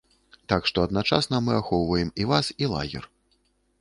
[0.53, 3.03] Так што адначасна мы ахоўваем і вас і лагер.